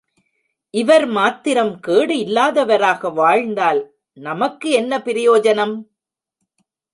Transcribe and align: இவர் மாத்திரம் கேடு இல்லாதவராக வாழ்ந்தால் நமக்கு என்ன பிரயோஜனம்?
இவர் 0.73 1.05
மாத்திரம் 1.07 1.79
கேடு 1.79 2.15
இல்லாதவராக 2.17 3.11
வாழ்ந்தால் 3.11 3.81
நமக்கு 4.17 4.69
என்ன 4.71 4.99
பிரயோஜனம்? 4.99 5.75